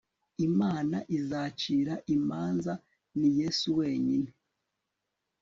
imana 0.47 0.97
izacira 1.17 1.93
imanza 2.15 2.73
ni 3.17 3.29
yezu 3.37 3.69
wenyine 3.79 4.29